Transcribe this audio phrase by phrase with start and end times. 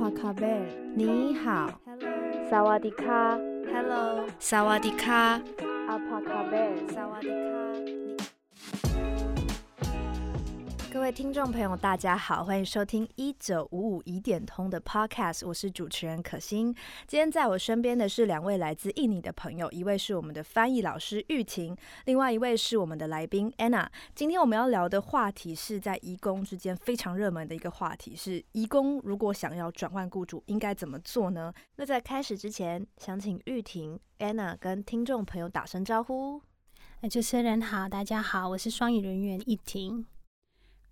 [0.00, 0.62] 帕卡贝，
[0.94, 1.70] 你好。
[1.84, 3.38] Hello，萨瓦迪卡
[3.70, 5.38] ，Hello，萨瓦迪卡，
[5.88, 6.72] 阿帕卡贝。
[6.88, 7.49] 萨瓦迪卡。
[11.10, 16.72] 位听众朋友，大家好，欢迎收听一九五五疑点通的 Podcast，我是主持人可心。
[17.08, 23.88] 今天在我身边的是两位来自印尼的朋友，一位是我们的翻译老师玉婷，另外一位是我们的来宾 Anna。
[24.14, 31.52] 今天我们要聊的话题是在移工之间非常热门的一个话题，是移工如果想要转换雇主，应该怎么做呢？
[31.74, 36.40] 那在开始之前，想请玉婷、Anna 跟听众朋友打声招呼。
[37.10, 40.06] 主持人好，大家好，我是双语人员玉婷。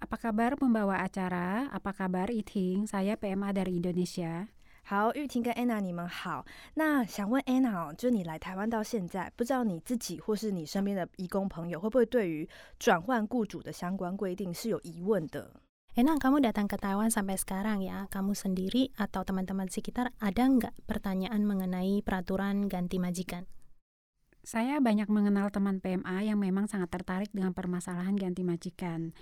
[0.04, 1.72] Apa kabar pembawa acara?
[1.72, 2.86] Apa kabar Iting?
[2.86, 4.52] Saya PMA dari Indonesia.
[4.84, 6.44] 好，玉婷跟 Anna 你们好。
[6.76, 15.50] 那想问 Anna 哦，就你来台湾到现在，不知道你自己或是你身边的移工朋友，会不会对于转换雇主的相关规定是有疑问的？
[15.96, 20.74] Enak kamu datang ke Taiwan sampai sekarang ya, kamu sendiri atau teman-teman sekitar ada nggak
[20.84, 23.48] pertanyaan mengenai peraturan ganti majikan?
[24.44, 29.16] Saya banyak mengenal teman PMA yang memang sangat tertarik dengan permasalahan ganti majikan.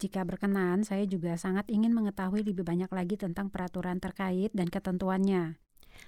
[0.00, 5.60] Jika berkenan, saya juga sangat ingin mengetahui lebih banyak lagi tentang peraturan terkait dan ketentuannya.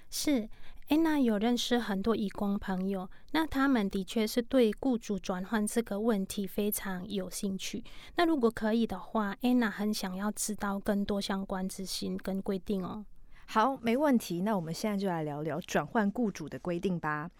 [0.09, 0.49] 是，
[0.89, 7.83] Anna 有认识很多义工朋友，那他们的确是对雇主转换这个问题非常有兴趣。
[8.15, 13.05] 那如果可以的话，Anna 很想要知道更多相关资讯跟规定哦。
[13.50, 14.42] 好，没问题。
[14.42, 17.30] 那我们现在就来聊聊转换雇主的规定吧。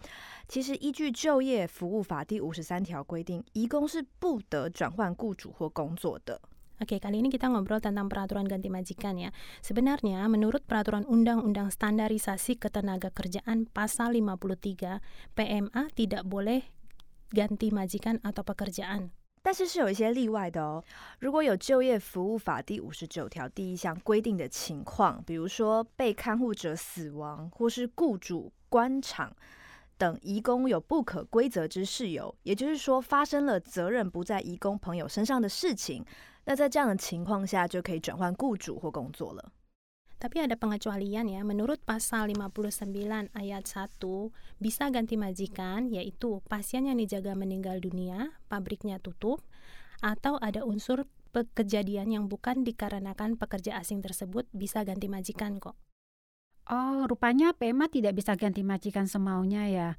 [0.47, 6.41] 其实，依据就业服务法第五十三条规定，移工是不得转换雇主或工作的。
[6.81, 9.29] Oke, kali ini kita ngobrol tentang peraturan ganti majikan ya.
[9.61, 15.03] Sebenarnya, menurut peraturan Undang-Undang Standarisasi Ketenagakerjaan Pasal 53,
[15.37, 16.65] PMA tidak boleh
[17.29, 19.13] ganti majikan atau pekerjaan.
[19.41, 20.83] 但是是有一些例外的哦。
[21.19, 29.35] 如果有就业服务法第五十九条第一项规定的情况，比如说被看护者死亡，或是雇主官场
[29.97, 36.05] 等移工有不可归责之事由，也就是说发生了责任不在移工朋友身上的事情，
[36.45, 39.51] 那在这样的情况下就可以转换雇主或工作了。
[40.19, 44.03] Tapi ada pengecualian ya, menurut pasal 59 ayat 1,
[44.59, 49.39] bisa ganti majikan, yaitu pasien yang dijaga meninggal dunia, pabriknya tutup,
[50.03, 55.79] atau ada unsur kejadian yang bukan dikarenakan pekerja asing tersebut bisa ganti majikan kok.
[56.67, 59.89] Oh, rupanya PMA tidak bisa ganti majikan semaunya ya.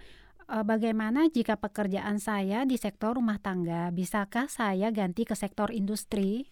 [0.52, 3.88] Eh, Bagaimana jika pekerjaan saya di sektor rumah tangga?
[3.88, 6.50] Bisakah saya ganti ke sektor industri?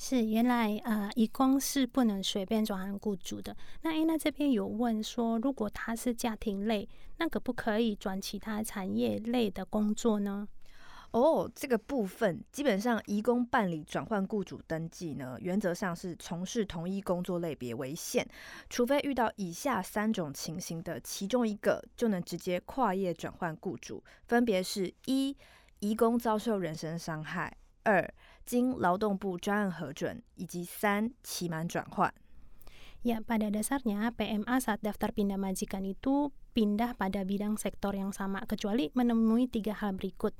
[0.00, 3.54] 是，原来呃，义工是不能随便转换雇主的。
[3.82, 10.46] 那诶，那这边有问说，如果他是家庭类，那可不可以转其他产业类的工作呢？
[11.10, 18.24] 哦，这个部分基本上，移工办理转换雇主登记呢，原则上是从事同一工作类别为限，
[18.70, 25.36] 除非遇到以下三种情形的其中一个，就能直接跨业转换雇主，分别是一，
[25.80, 27.50] 移工遭受人身伤害；
[27.84, 28.06] 二，
[28.47, 32.13] 经劳动部专案核准；以及三，期满转换。
[33.03, 38.47] Ya, pada dasarnya PMA saat daftar pindah majikan itu pindah pada bidang sektor yang sama,
[38.47, 40.31] kecuali menemui tiga hal berikut.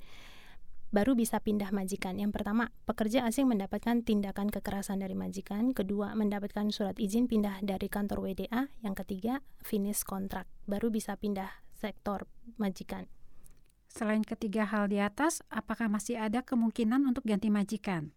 [0.94, 2.22] Baru bisa pindah majikan.
[2.22, 5.74] Yang pertama, pekerja asing mendapatkan tindakan kekerasan dari majikan.
[5.74, 8.70] Kedua, mendapatkan surat izin pindah dari kantor WDA.
[8.86, 10.46] Yang ketiga, finish kontrak.
[10.70, 12.30] Baru bisa pindah sektor
[12.62, 13.10] majikan.
[13.88, 18.10] Selain ketiga hal di atas, apakah masih ada kemungkinan untuk ganti majikan?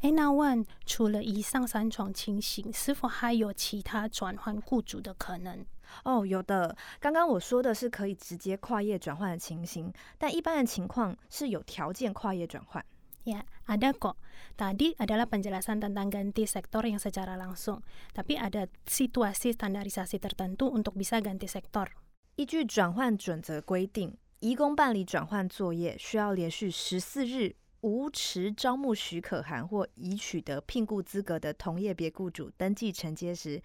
[0.00, 5.66] 诶，那问除了以上三种情形，是否还有其他转换雇主的可能？
[6.04, 6.74] 哦，有的。
[7.00, 12.82] 刚刚我说的是可以直接跨业转换的情形，但一般的情况是有条件跨业转换。
[13.24, 14.16] Ya, ada kok.
[14.56, 17.84] Tadi adalah penjelasan tentang ganti sektor yang secara langsung,
[18.16, 21.92] tapi ada situasi standarisasi tertentu untuk bisa ganti sektor.
[22.36, 33.62] 依据转换准则规定， 移工办理转换作业需要连续十四日无持招募许可函或已取得聘雇资格的同业别雇主登记承接时，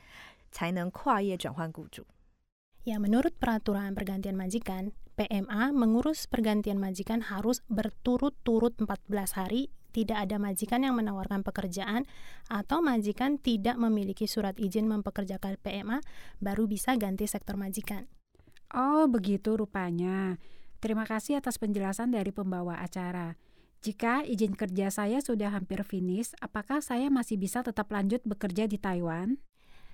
[0.52, 2.05] 才能跨业转换雇主。
[2.85, 10.37] Ya, menurut peraturan pergantian majikan, PMA mengurus pergantian majikan harus berturut-turut 14 hari, tidak ada
[10.37, 12.05] majikan yang menawarkan pekerjaan
[12.52, 16.03] atau majikan tidak memiliki surat izin mempekerjakan PMA
[16.43, 18.05] baru bisa ganti sektor majikan.
[18.75, 20.37] Oh, begitu rupanya.
[20.79, 23.40] Terima kasih atas penjelasan dari pembawa acara.
[23.81, 28.78] Jika izin kerja saya sudah hampir finish, apakah saya masih bisa tetap lanjut bekerja di
[28.81, 29.37] Taiwan?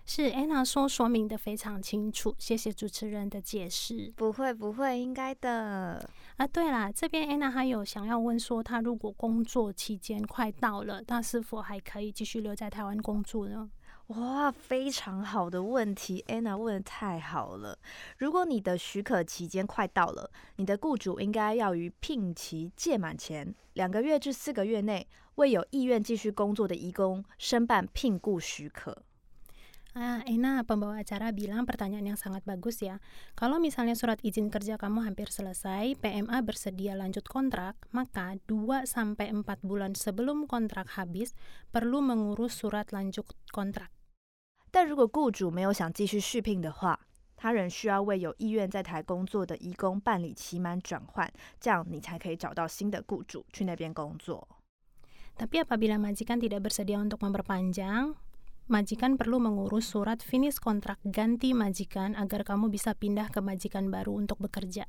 [0.03, 4.11] 是 Anna 说说明的非常清楚，谢谢主持人的解释。
[4.15, 6.03] 不会不会，应该的。
[6.37, 13.69] 啊，对啦，这边 Anna 还有想要问说，她如果工作期间快到了，那是否还可以继续留在台湾工作呢？
[14.08, 17.76] 哇，非常好的问题，Anna 问的太好了。
[18.18, 29.02] 如果你的许可期间快到了，你的雇主应该要于聘期届满前两个月至四个月内，为有意愿继续工作的移工申办聘雇许可。
[29.96, 33.00] Ah, Ena, pembawa acara bilang pertanyaan yang sangat bagus ya.
[33.32, 39.32] Kalau misalnya surat izin kerja kamu hampir selesai, PMA bersedia lanjut kontrak, maka 2 sampai
[39.32, 41.32] 4 bulan sebelum kontrak habis
[41.72, 43.88] perlu mengurus surat lanjut kontrak.
[44.75, 46.99] 但如果雇主没有想继续续聘的话，
[47.35, 54.47] 他仍需要为有意愿在台工作的移工办理期满转换，这样你才可以找到新的雇主去那边工作。
[55.35, 58.13] Tapi apabila majikan tidak bersedia untuk memperpanjang,
[58.69, 64.21] majikan perlu mengurus surat finish kontrak ganti majikan agar kamu bisa pindah ke majikan baru
[64.21, 64.85] untuk bekerja.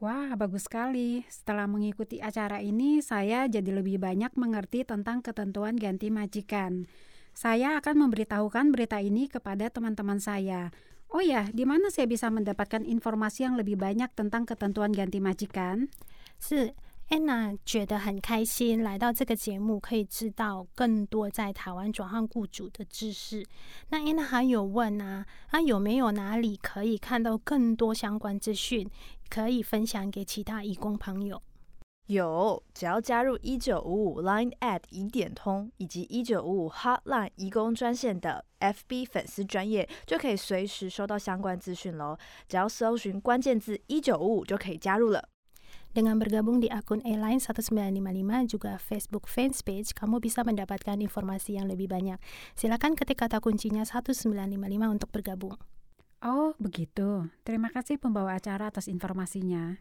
[0.00, 1.24] Wah, bagus sekali.
[1.28, 6.88] Setelah mengikuti acara ini, saya jadi lebih banyak mengerti tentang ketentuan ganti majikan.
[7.31, 10.69] Saya akan memberitahukan berita ini kepada teman-teman saya.
[11.11, 15.91] Oh ya, di mana saya bisa mendapatkan informasi yang lebih banyak tentang ketentuan ganti majikan?
[16.39, 16.73] 是
[17.11, 23.45] Anna 觉得很开心，来到这个节目可以知道更多在台湾转换雇主的知识。
[23.89, 28.89] 那 Anna 还有问啊，那有没有哪里可以看到更多相关资讯，
[29.29, 31.41] 可以分享给其他义工朋友？
[32.10, 42.16] 有，只要加入一九五五 Line at 疑点通以及一九五五 Hotline 移工专线的 FB 粉丝专业，就可以随时收到相关资讯喽。
[42.46, 45.28] 只要搜寻关键字一九五五就可以加入了。
[45.92, 51.88] Dengan bergabung di akun Airline 1955 juga Facebook fanpage, kamu bisa mendapatkan informasi yang lebih
[51.88, 52.20] banyak.
[52.54, 54.30] Silakan ketik kata kuncinya 1955
[54.92, 55.58] untuk bergabung.
[56.22, 57.32] Oh, begitu.
[57.42, 59.80] Terima kasih pembawa acara atas informasinya.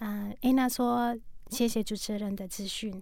[0.00, 3.01] 啊、安娜说：“ 谢谢主持人的资讯。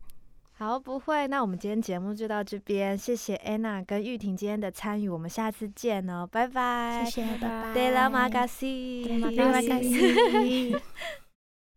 [0.56, 7.04] 好，不会，那我们今天节目就到这边，谢谢 Anna 跟玉婷今天的参与，我们下次见哦，拜拜。
[7.06, 7.74] 谢谢，拜拜。
[7.74, 9.20] Terima kasih。
[9.20, 10.80] Terima kasih.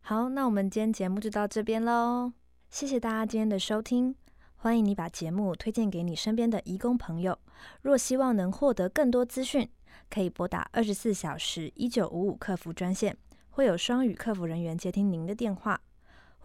[0.03, 2.33] 好，那我们今天节目就到这边喽，
[2.71, 4.15] 谢谢大家今天的收听，
[4.57, 7.39] 欢迎你把节目推荐给你身边的义工朋友。
[7.81, 9.69] 若希望能获得更多资讯，
[10.11, 13.17] 可以拨打二十四小时一九五五客服专线，
[13.49, 15.81] 会有双语客服人员接听您的电话，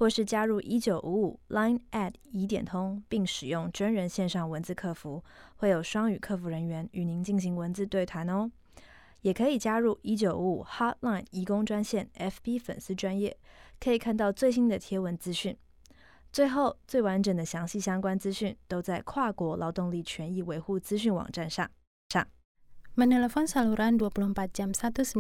[0.02, 5.24] 或是加入一九五五 Line at 疑点通，并使用真人线上文字客服，
[5.58, 8.50] 会有双语客服人员与您进行文字对谈哦。
[9.22, 13.38] 也可以加入一九五五 Hotline 移工专线 FB 粉丝专业，
[13.80, 15.56] 可以看到最新的贴文资讯。
[16.34, 21.70] 最后，最完整的详细相关资讯都在跨国劳动力权益维护资讯网站上
[22.10, 22.28] 上。
[22.92, 25.16] Menelepon saluran 24 jam 1955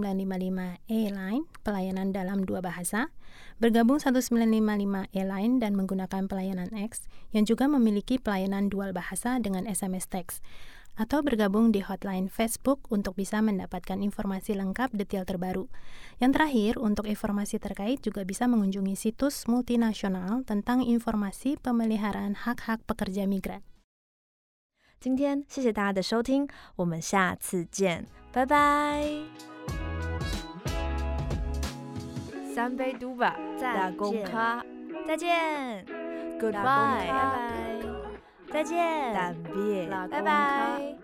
[0.91, 3.15] E-Line, pelayanan dalam dua bahasa.
[3.63, 10.11] Bergabung 1955 E-Line dan menggunakan pelayanan X yang juga memiliki pelayanan dual bahasa dengan SMS
[10.11, 10.43] teks.
[10.99, 15.71] Atau bergabung di hotline Facebook untuk bisa mendapatkan informasi lengkap detail terbaru.
[16.19, 23.23] Yang terakhir, untuk informasi terkait juga bisa mengunjungi situs multinasional tentang informasi pemeliharaan hak-hak pekerja
[23.31, 23.63] migran.
[25.01, 29.03] 今天谢谢大家的收听，我们下次见，拜拜。
[32.53, 34.63] 三杯嘟吧，打工卡，
[35.07, 35.83] 再见
[36.39, 37.81] ，Goodbye，拜拜，
[38.53, 39.35] 再见，
[40.11, 41.00] 拜拜。